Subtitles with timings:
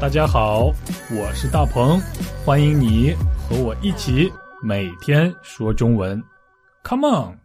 [0.00, 0.66] 大家好，
[1.10, 2.00] 我是大鹏，
[2.44, 4.32] 欢迎你和我一起
[4.62, 6.22] 每天说中文
[6.84, 7.38] ，Come on！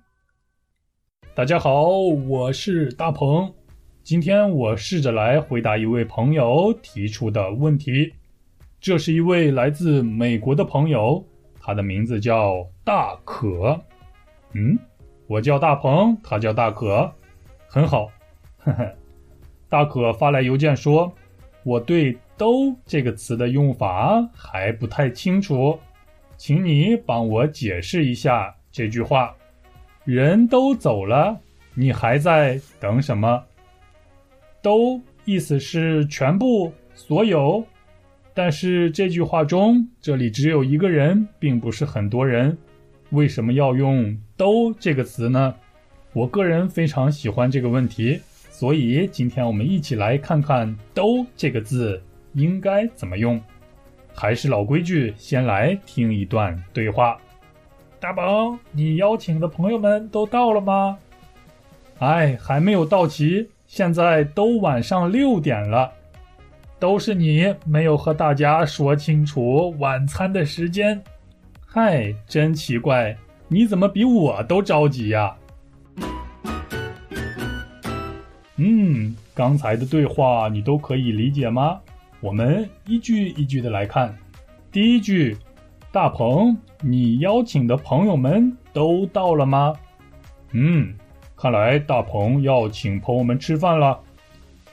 [1.33, 1.89] 大家好，
[2.27, 3.51] 我是大鹏，
[4.03, 8.13] 今天我试着来回答一位朋友提出的问题。
[8.79, 11.25] 这是一位来自美国的朋友，
[11.59, 13.81] 他的名字叫大可。
[14.51, 14.77] 嗯，
[15.25, 17.11] 我叫大鹏，他叫大可，
[17.67, 18.07] 很好。
[18.59, 18.95] 呵呵，
[19.67, 21.11] 大可发来邮件说，
[21.63, 25.79] 我对“都”这个词的用法还不太清楚，
[26.37, 29.35] 请你帮我解释一下这句话。
[30.05, 31.39] 人都走了，
[31.73, 33.43] 你还在等什么？
[34.61, 37.63] 都意思是全部、所有，
[38.33, 42.57] 但是这句话中这里只有一个人，并不是很多人，
[43.11, 45.55] 为什么要用“都”这个词呢？
[46.13, 48.19] 我个人非常喜欢这个问题。
[48.49, 52.01] 所以，今天我们一起来看看“都”这个字
[52.33, 53.41] 应该怎么用。
[54.13, 57.17] 还是老规矩，先来听一段对话。
[57.99, 60.97] 大宝，你邀请的朋友们都到了吗？
[61.99, 65.91] 哎，还没有到齐，现在都晚上六点了。
[66.79, 71.01] 都是你没有和大家说清楚晚餐的时间。
[71.65, 73.15] 嗨，真奇怪，
[73.47, 75.33] 你怎么比我都着急呀？
[78.57, 81.79] 嗯，刚才的对话你都可以理解吗？
[82.23, 84.17] 我们一句一句的来看。
[84.71, 85.35] 第一句，
[85.91, 89.73] 大鹏，你邀请的朋友们都到了吗？
[90.51, 90.95] 嗯，
[91.35, 93.99] 看来大鹏要请朋友们吃饭了。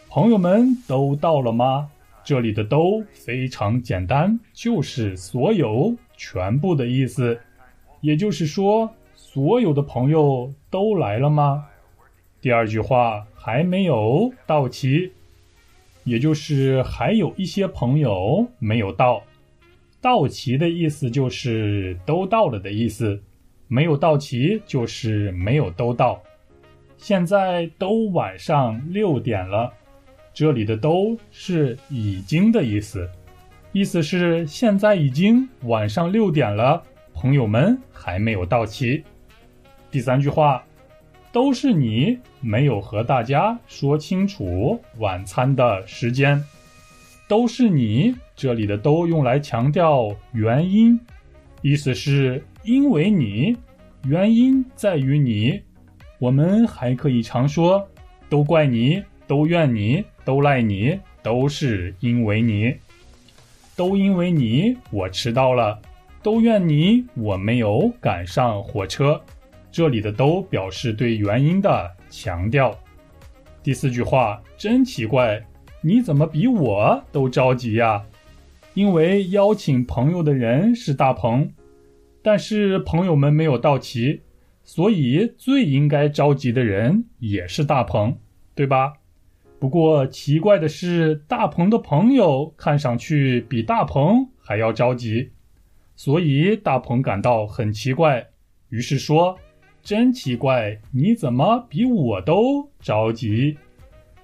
[0.09, 1.91] 朋友们都到了吗？
[2.23, 7.37] 这里的“都”非常简单，就是所有、全部的意思。
[8.01, 11.67] 也就是说，所有的朋友都来了吗？
[12.41, 13.27] 第二句话。
[13.43, 15.11] 还没有到齐，
[16.11, 19.23] 也就是还有一些朋友没有到。
[20.01, 23.23] 到齐的意思就是都到了的意思，
[23.69, 26.21] 没有到齐就是没有都到。
[26.97, 29.73] 现在都晚上六点了，
[30.35, 33.09] 这里的都是已经的意思，
[33.71, 36.83] 意思是现在已经晚上六点了，
[37.15, 39.05] 朋友们还没有到齐。
[39.93, 40.61] 第三句话。
[41.33, 46.43] 都是你没有和大家说清楚晚餐的时间，
[47.29, 50.99] 都是你这里的“都”用来强调原因，
[51.63, 53.57] 意思是因为你，
[54.07, 55.61] 原因在于你。
[56.19, 57.89] 我们还可以常说
[58.29, 62.75] “都怪你，都怨你，都赖你，都是因为你”，
[63.77, 65.81] 都因为你我迟到了，
[66.23, 69.23] 都怨你我没有赶上火车。
[69.73, 72.77] 这里的“都”表示对原因的强调。
[73.63, 75.41] 第四句话真奇怪，
[75.81, 78.05] 你怎么比我都着急呀？
[78.75, 81.53] 因为邀请朋友的人是大鹏，
[82.23, 84.23] 但是朋友们没有到齐，
[84.65, 88.17] 所以最应该着急的人也是大鹏，
[88.55, 88.95] 对吧？
[89.59, 95.31] 不过奇怪的是，大鹏的朋友看上去比大鹏还要着急，
[95.95, 98.27] 所以大鹏感到很奇怪，
[98.71, 99.39] 于是说。
[99.83, 103.57] 真奇怪，你怎么比我都着急？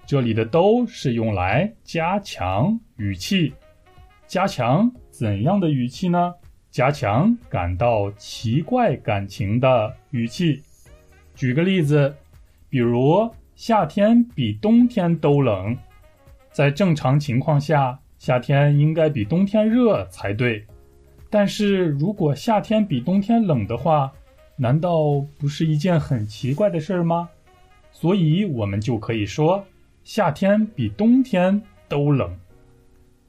[0.06, 3.52] 这里的“都”是用来加强语气，
[4.26, 6.32] 加强怎样的语气呢？
[6.70, 10.62] 加强感到奇怪感情的语气。
[11.34, 12.14] 举个例子，
[12.68, 15.76] 比如夏天比冬天都冷，
[16.52, 20.64] 在正常情况下，夏天应该比冬天热才对。
[21.28, 24.12] 但是如果夏天比冬天冷的话，
[24.56, 27.28] 难道不是一件很奇怪的事儿吗？
[27.92, 29.64] 所以我们就可以说，
[30.02, 32.34] 夏天比冬天都冷。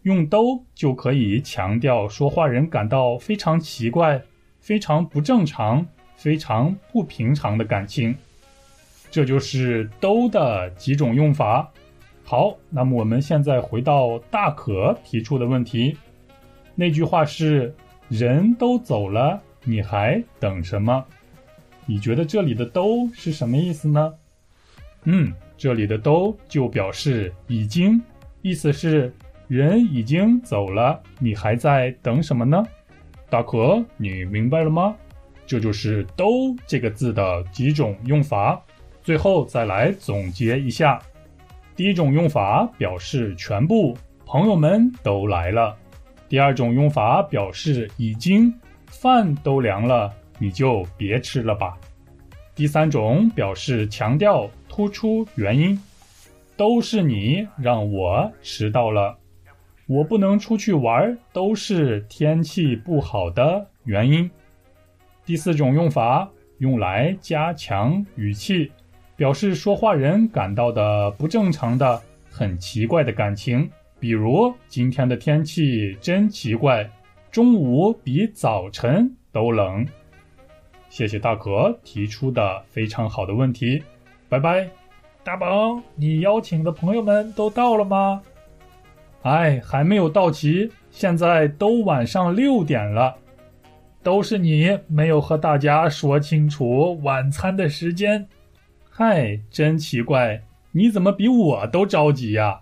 [0.03, 4.21] 用“都”就可以强调说话人感到非常奇怪、
[4.61, 8.15] 非常不正常、非常不平常的感情。
[9.11, 11.69] 这就是“都”的几种用法。
[12.23, 15.97] 好，那么我们现在回到大可提出的问题，
[16.73, 17.75] 那句话是
[18.07, 21.03] ：“人都走了，你还等什么？”
[21.87, 24.13] 你觉得这里的“都”是什么意思呢？
[25.05, 27.99] 嗯，这里的“都”就表示已经，
[28.41, 29.11] 意思是
[29.47, 32.61] 人已经走了，你还在等什么呢？
[33.29, 34.93] 大可，你明白了吗？
[35.45, 38.61] 这就是“都”这个字的几种用法。
[39.01, 41.01] 最后再来总结一下：
[41.73, 45.73] 第一种用法表示全部朋友们都来了；
[46.27, 48.53] 第二种用法表示已经
[48.87, 50.13] 饭都凉了。
[50.39, 51.77] 你就别吃了吧。
[52.55, 55.79] 第三种表示强调、突出原因，
[56.55, 59.17] 都是你让我迟到了。
[59.85, 64.29] 我不能出去玩，都是天气不好的原因。
[65.25, 68.71] 第四种用法用来加强语气，
[69.15, 73.69] 表示说话人感到的不正常的、很奇怪的感情。
[73.99, 76.89] 比如今天的天气真奇怪，
[77.31, 79.85] 中午比早晨都冷。
[80.97, 83.83] 谢谢大可提出的非常好的问题，
[84.27, 84.67] 拜拜。
[85.23, 88.19] 大鹏，你邀请的朋友们都到了吗？
[89.21, 93.15] 哎，还没有到齐，现在都晚上六点了。
[94.01, 98.27] 都是你没有和大家说清楚晚餐的时间，
[98.89, 100.41] 嗨，真奇怪，
[100.71, 102.59] 你怎么比我都着急呀？